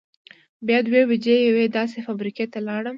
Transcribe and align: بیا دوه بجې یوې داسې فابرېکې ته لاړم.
بیا 0.67 0.79
دوه 0.87 1.01
بجې 1.09 1.35
یوې 1.47 1.65
داسې 1.77 1.97
فابرېکې 2.05 2.45
ته 2.53 2.59
لاړم. 2.67 2.89